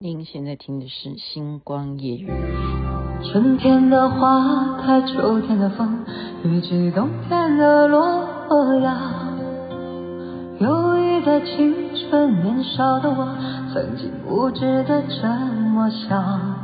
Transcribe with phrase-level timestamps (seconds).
[0.00, 2.30] 您现在听的是《星光夜语》。
[3.32, 6.04] 春天的花开，秋天的风，
[6.44, 8.96] 以及冬天的洛阳。
[10.60, 13.34] 忧郁的青春，年少的我，
[13.74, 15.26] 曾经无知的这
[15.72, 16.54] 么想。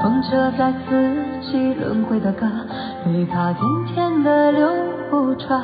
[0.00, 2.46] 风车在四季轮回的歌，
[3.04, 5.62] 里它甜甜的流转。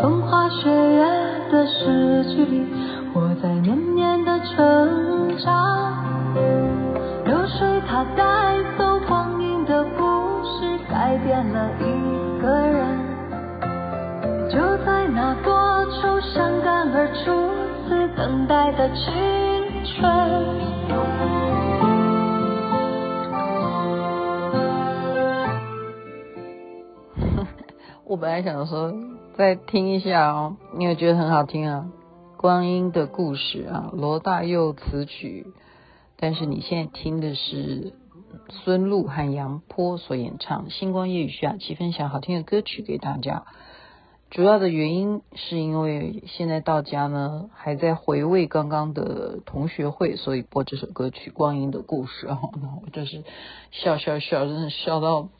[0.00, 1.06] 风花雪月
[1.52, 2.66] 的诗句里，
[3.12, 6.02] 我在年年的成长，
[7.26, 10.02] 流水它带走光阴的故
[10.42, 11.82] 事，改变了一
[12.40, 12.86] 个人。
[14.48, 17.30] 就在那多愁善感而初
[17.86, 19.04] 次等待的青
[19.84, 20.00] 春。
[28.06, 28.90] 我本来想说
[29.34, 31.86] 再听一下哦，你有觉得很好听啊？
[32.36, 35.46] 光阴的故事啊，罗大佑词曲，
[36.18, 37.94] 但是你现在听的是
[38.50, 43.44] 孙露和杨波所演唱《星光夜语》，徐雅琪分享好听的歌曲给大家。
[44.30, 52.38] 主要的原因是因为现在到家呢，还在回味刚刚的同学会，所以播这首歌曲《光阴的故事》啊，
[52.84, 53.24] 我就是
[53.70, 55.30] 笑笑笑，真的笑到。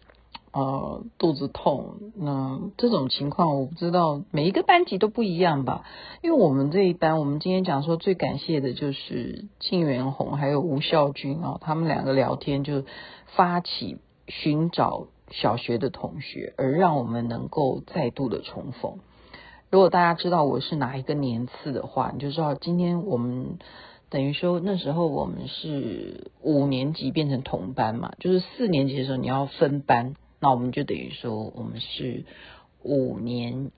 [0.53, 5.83] 呃，肚子痛，那这种情况我不知道，每一个班级都不一样吧？
[6.21, 12.85] 因为我们这一班，我们今天讲说最感谢的就是庆元红还有吴孝军哦，他们两个聊天就
[13.35, 13.97] 发起
[14.29, 18.99] 寻找小学的同学，而让我们能够再度的重逢。
[19.71, 23.59] 如果大家知道我是哪一个年次的话，你就知道今天我们
[24.11, 30.15] 等于说那时候我们是五年级变成同班嘛，就是四年级的时候你要分班。
[30.43, 32.25] 那我们就等于说，我们是
[32.83, 33.71] 五年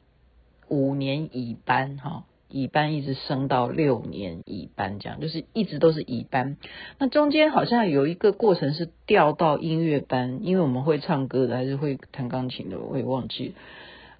[0.68, 6.56] 五年乙班哈，乙班一直升到六年乙班，这样就是一直都是乙班。
[6.98, 13.54] 那中间好像有一个过程是调到音乐班，因为我们会唱歌的，还是会弹钢琴的，我也忘记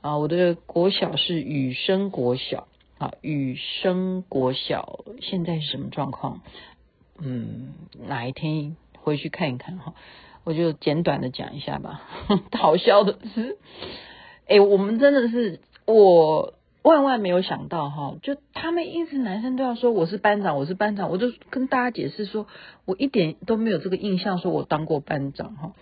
[0.03, 0.19] 啊。
[0.19, 2.69] 我的国小是雨生国小
[2.99, 6.43] 啊，雨生国小现在是什么状况？
[7.19, 7.73] 嗯，
[8.07, 9.95] 哪一天回去看一看哈。
[10.45, 12.03] 我就简短的讲一下吧。
[12.53, 13.57] 好笑的是，
[14.47, 22.47] 哎，我们真的是我万万没有想到哈，就他们一直男生都要说我是班长，我是班长，我就跟大家解释说，
[22.85, 25.73] 我一点都没有这个印象，说我当过班长哈。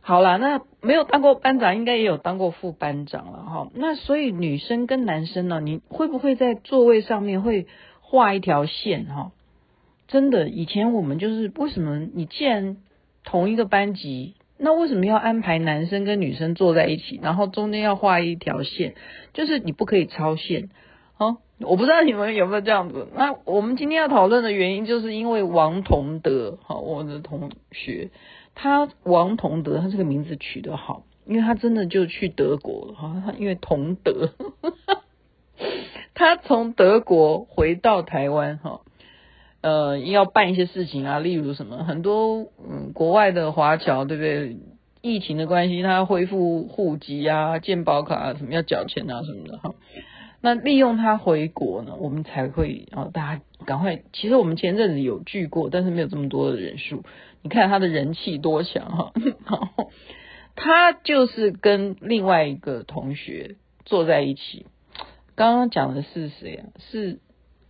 [0.00, 3.68] 好啦，那没有当过班长，应该也有当过副班长了哈。
[3.74, 7.66] 那所以女生跟男生呢，你会不会在座位上面会
[8.00, 9.32] 画一条线哈？
[10.06, 12.76] 真的，以前我们就是为什么你既然
[13.26, 18.94] 同一个班级，那为什么要安排男生跟女生坐在一起，然后中间要画一条线，
[19.34, 20.70] 就是你不可以超线
[21.18, 21.36] 哦。
[21.58, 23.08] 我不知道你们有没有这样子。
[23.14, 28.10] 那我们今天要讨论的原因，就是因为王同德，好，我的同学，
[28.54, 34.30] 他王同德，他这个名字取得好，因为他真的就去德国了哈，因为同德，
[36.14, 38.82] 他从德国回到台湾哈。
[39.66, 44.56] 呃，要办一些事情啊，例如什么，很多嗯，国外的华侨，对不对？
[45.02, 49.74] 疫情的关系，他恢复户籍啊、健保卡啊，什么要缴钱啊，什么的哈。
[50.40, 54.02] 那利用他回国呢，我们才会啊，大家赶快。
[54.12, 57.02] 其实我们前阵子有聚过，但是没有这么多的人数。
[57.42, 59.12] 你看他的人气多强哈。
[59.50, 59.90] 然后
[60.54, 64.66] 他就是跟另外一个同学坐在一起。
[65.34, 66.66] 刚刚讲的是谁啊？
[66.78, 67.18] 是。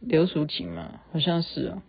[0.00, 1.82] 刘淑琴嘛，好像是啊，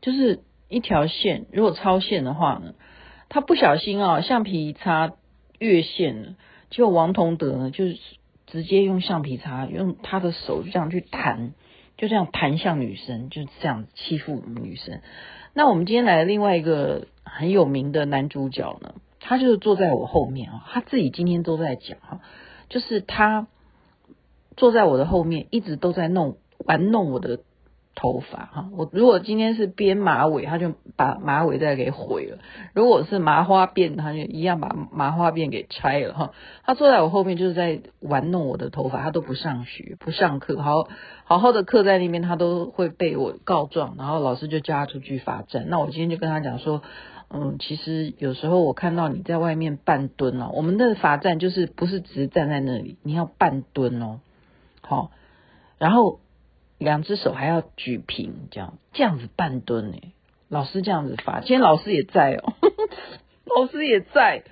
[0.00, 2.74] 就是一条线，如果超线的话呢，
[3.28, 5.12] 他不小心啊，橡皮擦
[5.58, 6.34] 越线了，
[6.70, 7.98] 结果王同德呢，就是
[8.46, 11.52] 直接用橡皮擦，用他的手就这样去弹，
[11.96, 15.00] 就这样弹向女生，就是这样欺负女生。
[15.54, 22.20] 那我们今天来的另外一个很有名的男主角呢，他就是坐在我后面啊，他自己今天都在讲哈，
[22.68, 23.48] 就是他
[24.56, 26.38] 坐在我的后面，一直都在弄。
[26.64, 27.40] 玩弄我的
[27.94, 32.38] 头发哈，我如果今天是编马尾，他就把马尾再给毁了；
[32.72, 36.30] 如果是麻花辫，他就一样把麻花辫给拆了哈。
[36.62, 40.86] 他坐在我后面就是在玩弄我的头发，他都不上学不上课，好
[41.24, 45.66] 好好的课在那边，他都会被我告状，然后老师就叫他出去罚站。
[45.68, 46.82] 那我今天就跟他讲说，
[47.30, 54.20] 嗯，其实有时候我看到你在外面半蹲哦，我们的罚站就是不是只站在那里，你要半蹲哦，
[54.82, 55.10] 好，
[55.78, 56.20] 然后。
[56.78, 59.98] 两只手还要举平，这样这样子半蹲呢？
[60.48, 62.54] 老师这样子罚，今天老师也在哦，
[63.44, 64.44] 老师也在。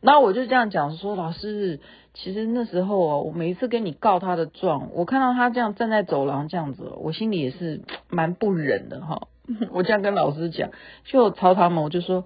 [0.00, 1.80] 然后我就这样讲说，老师，
[2.14, 9.28] 其实那时候啊，我每一次跟你告他的状，我看到他这样站在走廊这样子，我心里也是蛮不忍的哈。
[9.72, 10.70] 我这样跟老师讲，
[11.04, 12.24] 就朝他们，我就说，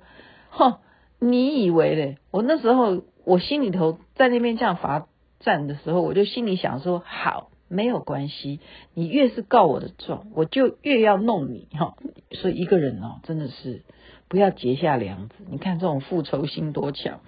[0.51, 0.75] 哼，
[1.19, 2.19] 你以为嘞？
[2.31, 5.09] 我那时候我心里头在那边这样罚
[5.41, 8.61] 站的时候，我就心里想说，好，没有关系，
[8.95, 11.97] 你越是告我的状，我就越要弄你哈。
[12.31, 13.83] 所以一个人哦，真的是
[14.29, 15.35] 不要结下梁子。
[15.51, 17.21] 你看这种复仇心多强。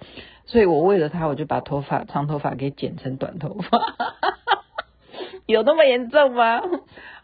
[0.45, 3.81] 所以我为了他，我就把头发长头发给剪成短头发，
[5.45, 6.61] 有那么严重吗？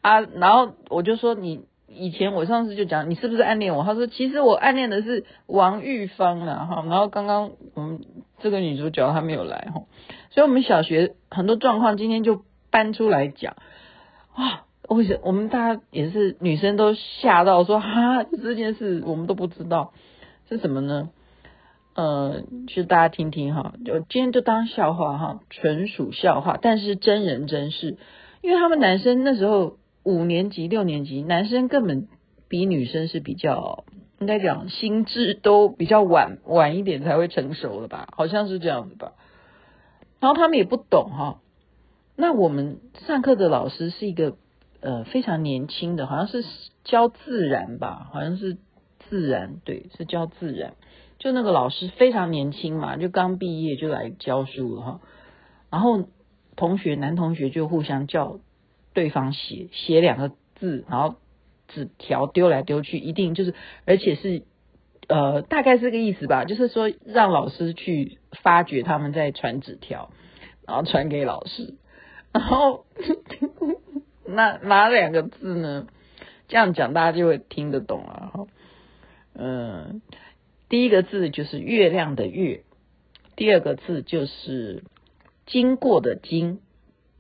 [0.02, 3.86] 啊，然后我就说你以前我上次就讲你是不是暗恋我？
[3.86, 6.84] 他说其实我暗恋的是王玉芳啊哈。
[6.90, 8.02] 然后刚刚我们
[8.40, 9.84] 这个女主角她没有来哈，
[10.32, 12.44] 所以我们小学很多状况今天就
[12.74, 13.56] 搬出来讲
[14.34, 14.66] 啊。
[14.90, 19.94] 为什么我们大家也是女生都吓到说哈，这件事我们都不知道
[20.50, 21.10] 是什么呢？
[21.96, 27.98] 呃，就大家听听哈，就今天就当笑话哈，纯属笑话，但是真人真事，
[28.42, 32.10] 因为他们男生那时候五年级、六年级，男生根本
[32.50, 33.86] 比女生是比较
[34.20, 39.14] 应该讲心智都比较晚晚一点才会成熟的吧，好像是这样子吧。
[40.20, 41.40] 然后他们也不懂哈，
[42.16, 44.38] 那我们上课的老师是一个
[44.82, 46.46] 呃非常年轻的，好像是
[46.84, 48.58] 教自然吧，好像是
[49.10, 50.76] 自然，对，是教自然。
[51.18, 55.02] 就那个老师非常年轻嘛，就刚毕业就来教书了哈。
[55.72, 56.04] 然后
[56.56, 58.40] 同学男同学就互相叫
[58.94, 61.16] 对方写写两个字，然后
[61.68, 63.56] 纸条丢来丢去，一定就是
[63.86, 64.44] 而且是
[65.08, 70.12] 呃大概是这个意思吧，就是说让老师去发觉他们在传纸条，
[70.68, 71.74] 然后传给老师。
[72.34, 72.86] 然后
[74.26, 75.88] 那哪两个字呢？
[76.48, 78.48] 这样讲大家就会听得懂了哈。
[79.36, 80.02] 嗯。
[80.70, 82.64] 第一个字就是月亮的月，
[83.36, 84.84] 第二个字就是
[85.46, 86.62] 经过的经，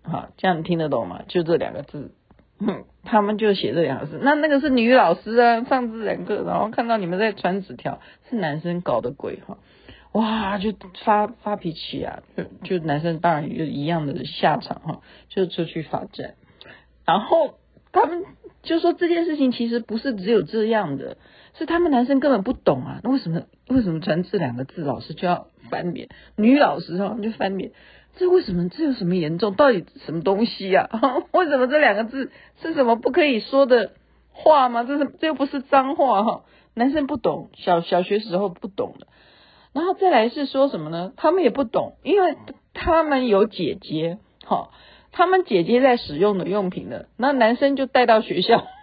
[0.01, 1.21] 哈，这样听得懂吗？
[1.27, 2.15] 就这两个字，
[2.57, 4.19] 哼，他们就写这两个字。
[4.23, 9.59] 那那个是女老师啊，上自然课，然后看到你们在传纸条，是男生搞的鬼哈，
[10.13, 10.73] 哇，就
[11.03, 16.35] 发发脾气啊，就就男生当然有一样的下场哈，就出去罚站，
[17.05, 17.55] 然后
[17.91, 18.23] 他们
[18.61, 21.17] 就说这件事情其实不是只有这样的。
[21.55, 26.09] 是他们男生根本不懂啊，那为什么为什么传这两个字，老师就要翻脸？
[26.35, 27.71] 女老师哈就翻脸，
[28.15, 28.69] 这为什么？
[28.69, 29.53] 这有什么严重？
[29.53, 30.89] 到底什么东西啊？
[31.31, 33.91] 为什么这两个字是什么不可以说的
[34.31, 34.83] 话吗？
[34.83, 36.43] 这是这又不是脏话哈，
[36.73, 39.05] 男生不懂，小小学时候不懂的。
[39.73, 41.11] 然后再来是说什么呢？
[41.17, 42.37] 他们也不懂，因为
[42.73, 44.69] 他们有姐姐，哈，
[45.11, 48.67] 他们姐姐在使用的用品的，那男生就带到学校。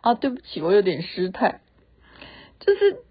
[0.00, 1.60] 啊，对不起，我有点失态，
[2.58, 3.02] 就是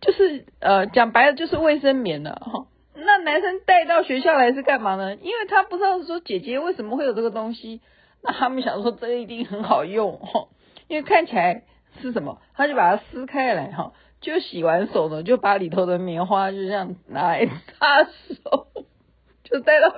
[0.00, 2.66] 就是呃，讲白了就是卫生棉了哈。
[2.94, 5.14] 那男生带到学校来是干嘛呢？
[5.14, 7.80] 因为他不知道说姐姐为什么会有这个东西，
[8.20, 10.48] 那他们想说这一定很好用哈，
[10.88, 11.62] 因为看起来
[12.08, 18.68] 是什么，他就把它撕开来哈，就洗完手呢，就把里头的棉花就这样拿来擦手，
[19.44, 19.94] 就带到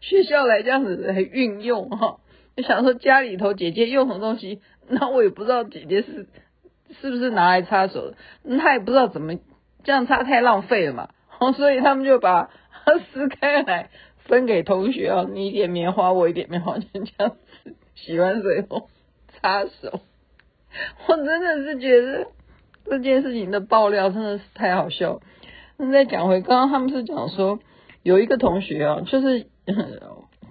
[0.00, 2.18] 学校来这样子来运用哈。
[2.56, 4.60] 就想说家里头姐姐用什么东西。
[4.86, 6.26] 那我也不知道姐姐是
[7.00, 8.16] 是不是拿来擦手的，
[8.58, 9.34] 他也不知道怎么
[9.82, 11.08] 这样擦太浪费了嘛，
[11.56, 12.50] 所以他们就把
[12.84, 13.88] 它撕开来
[14.26, 17.30] 分给同学啊，你一点棉花，我一点棉花，就这样
[17.64, 18.90] 子洗完水后
[19.40, 20.00] 擦手。
[21.08, 22.26] 我真的是觉得
[22.84, 25.20] 这件事情的爆料真的是太好笑。
[25.76, 27.58] 那再讲回刚刚他们是讲说
[28.02, 29.46] 有一个同学啊，就是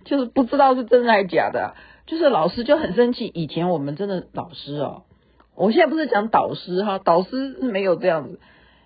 [0.06, 1.70] 就是不知道是真的还是假的啊。
[2.06, 5.04] 就是老师就很生气，以前我们真的老师哦，
[5.56, 8.42] 我现在不是讲导师哈，导师是没有这样子，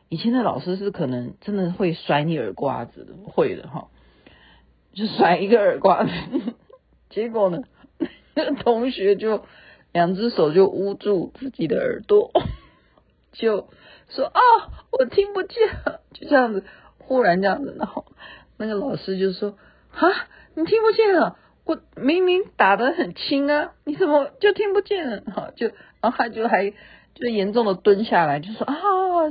[0.07, 3.87] 以前的老师是可能真的会甩你耳刮子的，会的哈，
[4.93, 6.11] 就甩一个耳刮子，
[7.09, 7.63] 结果呢，
[8.63, 9.43] 同学就
[9.93, 12.31] 两只手就捂住自己的耳朵，
[13.33, 13.67] 就
[14.09, 14.41] 说啊，
[14.91, 15.57] 我听不见，
[16.13, 16.63] 就这样子，
[16.99, 18.05] 忽然这样子，然后
[18.57, 19.55] 那个老师就说
[19.91, 20.07] 啊，
[20.55, 21.37] 你听不见了。
[21.65, 25.21] 我明明打得很轻啊，你怎么就听不见了？
[25.35, 25.67] 哈，就
[25.99, 26.69] 然后他就还
[27.13, 28.73] 就严重的蹲下来，就说啊，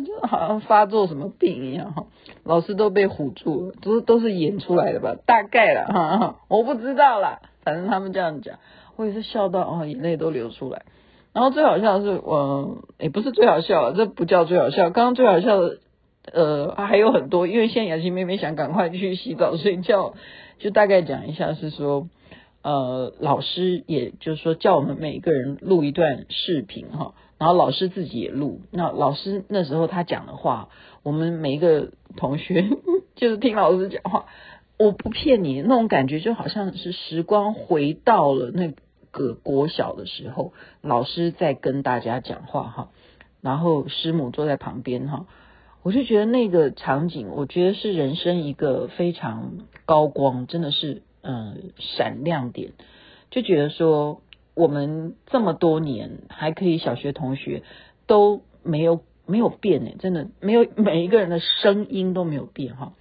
[0.05, 2.05] 就好像发作什么病一样哈。
[2.45, 5.17] 老师都被唬住了，都都是演出来的吧？
[5.25, 8.59] 大概了哈，我不知道啦，反正他们这样讲，
[8.97, 10.83] 我也是笑到啊，眼泪都流出来。
[11.33, 14.91] 然后最好笑的是，我也不是最好笑，这不叫最好笑。
[14.91, 15.79] 刚刚最好笑的
[16.33, 20.15] 呃还有很多，因为现在雅琪妹妹想赶快去洗澡睡觉，
[20.59, 22.09] 就大概讲一下是说。
[22.63, 28.61] 呃，老师也就是说叫我们每一个人录一段视频哈，然后老师自己也录。
[28.73, 30.69] 那老师那时候他讲的话，
[31.05, 32.67] 我们每一个同学
[33.15, 34.27] 就是听老师讲话，
[34.81, 38.73] 我不骗你，那种感觉就好像是时光回到了那
[39.17, 42.89] 个国小的时候，老师在跟大家讲话哈，
[43.41, 45.27] 然后师母坐在旁边哈，
[45.83, 49.53] 我就觉得那个场景，我觉得是人生一个非常
[49.87, 51.03] 高光，真的是。
[51.29, 52.71] 嗯，闪亮点，
[53.33, 54.21] 就觉得说
[54.55, 57.65] 我们这么多年还可以，小学同学
[58.07, 62.93] 都没有没有变呢，真的没有 每一个人的声音都没有变哈，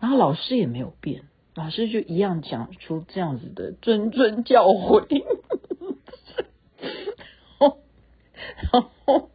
[0.00, 1.22] 然后老师也没有变，
[1.54, 5.06] 老师就一样讲出这样子的谆谆教诲，
[8.72, 9.30] 然后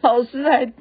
[0.00, 0.72] 老师还。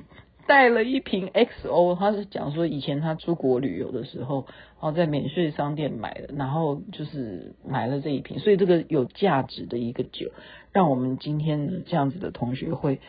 [0.48, 10.32] 带了一瓶 XO，他是讲说以前他出国旅游的时候，然后在免税商店买的，然后就是买了这一瓶，所以这个有价值的一个酒，
[10.74, 13.00] 让我们今天这样子的同学会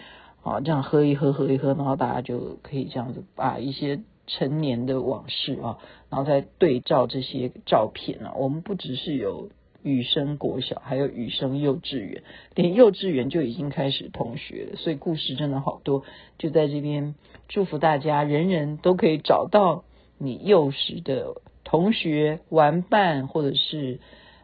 [0.43, 5.79] 啊这样喝一喝喝一喝，然后大家就可以这样子把一些陈年的往事啊，
[6.11, 9.49] 然后再对照这些照片啊，我们不只是有。
[9.83, 12.23] 雨生国小，还有雨生幼稚园，
[12.55, 16.05] 连幼稚园就已经开始同学了，所以故事真的好多。
[16.39, 17.15] 就在这边
[17.49, 19.85] 祝福大家，人人都可以找到
[20.19, 21.35] 你幼时的
[21.65, 24.01] 同学、玩伴，或者是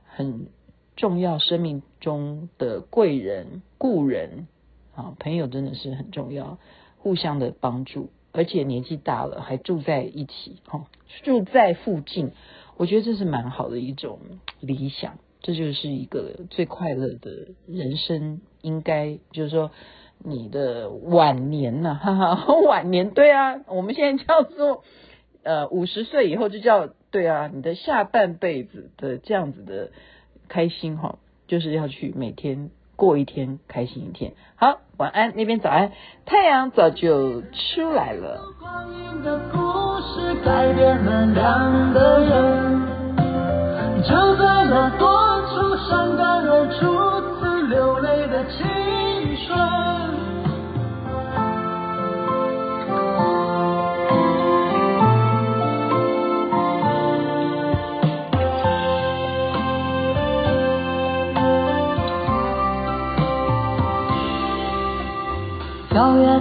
[0.07, 0.49] 很
[0.97, 4.49] 重要生命中的贵人、故人
[4.95, 6.59] 啊，朋友真的是很重要，
[6.97, 10.87] 互相的帮助，而且年纪大了还住在一起，哈，
[11.23, 12.33] 住在附近，
[12.77, 14.19] 我觉得这是蛮好的一种
[14.59, 15.19] 理想。
[15.43, 17.31] 这就是一个最快乐的
[17.67, 19.71] 人生，应该就是说
[20.19, 24.83] 你的晚年呐，哈哈， 晚年对啊，我们现在叫做
[25.43, 29.91] 呃五十岁以后就叫对啊，你的下半辈子的这样子的
[30.49, 34.35] 开心哈，就是要去每天过一天开心一天。
[34.57, 35.93] 好，晚安，那边早安，
[36.27, 38.43] 太阳早就出来了。
[40.45, 42.81] 改变了两个人
[44.03, 45.09] 就在那多